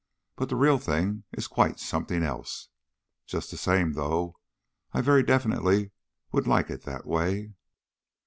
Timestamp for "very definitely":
5.01-5.91